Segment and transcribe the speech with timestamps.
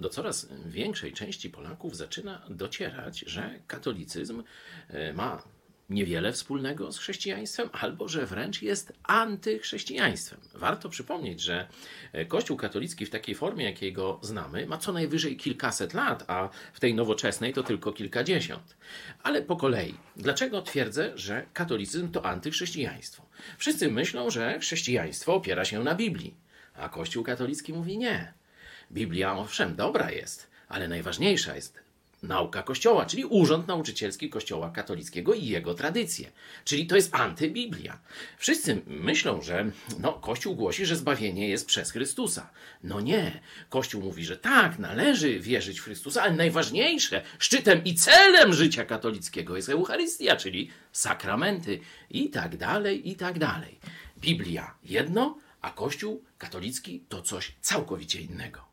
[0.00, 4.42] do coraz większej części Polaków zaczyna docierać, że katolicyzm
[4.88, 5.42] e, ma
[5.90, 10.40] niewiele wspólnego z chrześcijaństwem, albo że wręcz jest antychrześcijaństwem.
[10.54, 11.68] Warto przypomnieć, że
[12.12, 16.48] e, Kościół katolicki w takiej formie, jakiej go znamy, ma co najwyżej kilkaset lat, a
[16.72, 18.76] w tej nowoczesnej to tylko kilkadziesiąt.
[19.22, 23.26] Ale po kolei, dlaczego twierdzę, że katolicyzm to antychrześcijaństwo?
[23.58, 26.34] Wszyscy myślą, że chrześcijaństwo opiera się na Biblii,
[26.74, 28.39] a Kościół katolicki mówi nie.
[28.92, 31.80] Biblia, owszem, dobra jest, ale najważniejsza jest
[32.22, 36.30] nauka Kościoła, czyli urząd nauczycielski Kościoła katolickiego i jego tradycje.
[36.64, 37.98] Czyli to jest antybiblia.
[38.38, 42.50] Wszyscy myślą, że no, Kościół głosi, że zbawienie jest przez Chrystusa.
[42.82, 43.40] No nie.
[43.68, 49.56] Kościół mówi, że tak, należy wierzyć w Chrystusa, ale najważniejsze, szczytem i celem życia katolickiego
[49.56, 51.80] jest Eucharystia, czyli sakramenty
[52.10, 53.78] i tak dalej, i tak dalej.
[54.18, 58.69] Biblia jedno, a Kościół katolicki to coś całkowicie innego.